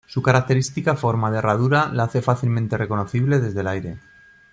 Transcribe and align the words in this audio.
Su 0.07 0.23
característica 0.23 0.95
forma 0.95 1.29
de 1.29 1.37
herradura 1.37 1.91
la 1.93 2.05
hace 2.05 2.23
fácilmente 2.23 2.75
reconocible 2.75 3.37
desde 3.39 3.59
el 3.59 3.67
aire. 3.67 3.97